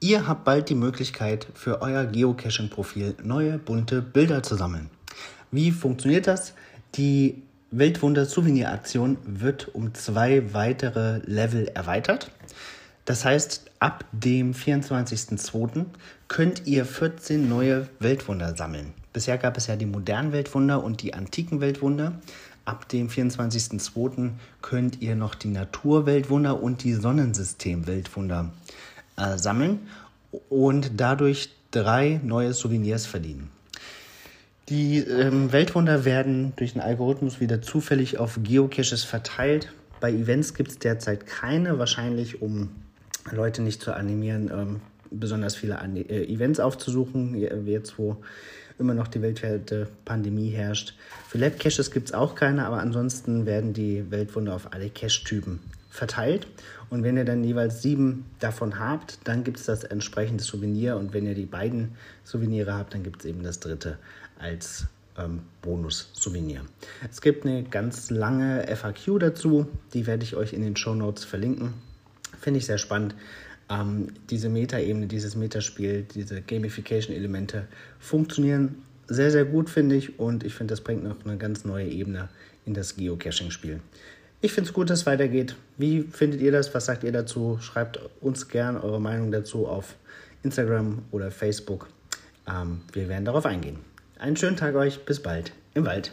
[0.00, 4.88] Ihr habt bald die Möglichkeit, für euer Geocaching-Profil neue bunte Bilder zu sammeln.
[5.50, 6.54] Wie funktioniert das?
[6.94, 12.30] Die Weltwunder-Souvenir-Aktion wird um zwei weitere Level erweitert.
[13.04, 15.86] Das heißt, ab dem 24.02.
[16.28, 18.92] könnt ihr 14 neue Weltwunder sammeln.
[19.12, 22.20] Bisher gab es ja die modernen Weltwunder und die antiken Weltwunder.
[22.66, 24.32] Ab dem 24.02.
[24.60, 28.50] könnt ihr noch die Naturweltwunder und die Sonnensystem-Weltwunder
[29.16, 29.86] äh, sammeln
[30.50, 33.50] und dadurch drei neue Souvenirs verdienen.
[34.68, 39.72] Die ähm, Weltwunder werden durch den Algorithmus wieder zufällig auf Geocaches verteilt.
[40.00, 42.70] Bei Events gibt es derzeit keine, wahrscheinlich um
[43.30, 48.16] Leute nicht zu animieren, ähm, besonders viele äh, Events aufzusuchen, jetzt wo
[48.78, 50.94] immer noch die weltweite Pandemie herrscht.
[51.28, 55.60] Für Lab-Caches gibt es auch keine, aber ansonsten werden die Weltwunder auf alle Cache-Typen
[55.90, 56.46] verteilt.
[56.90, 60.96] Und wenn ihr dann jeweils sieben davon habt, dann gibt es das entsprechende Souvenir.
[60.96, 63.98] Und wenn ihr die beiden Souvenirs habt, dann gibt es eben das dritte
[64.38, 64.86] als
[65.18, 66.60] ähm, Bonus-Souvenir.
[67.10, 71.24] Es gibt eine ganz lange FAQ dazu, die werde ich euch in den Show Notes
[71.24, 71.74] verlinken.
[72.40, 73.14] Finde ich sehr spannend.
[73.68, 77.66] Ähm, diese Meta-Ebene, dieses Metaspiel, diese Gamification-Elemente
[77.98, 80.18] funktionieren sehr, sehr gut, finde ich.
[80.18, 82.28] Und ich finde, das bringt noch eine ganz neue Ebene
[82.64, 83.80] in das Geocaching-Spiel.
[84.40, 85.56] Ich finde es gut, dass es weitergeht.
[85.78, 86.74] Wie findet ihr das?
[86.74, 87.58] Was sagt ihr dazu?
[87.60, 89.96] Schreibt uns gern eure Meinung dazu auf
[90.42, 91.88] Instagram oder Facebook.
[92.48, 93.78] Ähm, wir werden darauf eingehen.
[94.18, 95.04] Einen schönen Tag euch.
[95.04, 96.12] Bis bald im Wald.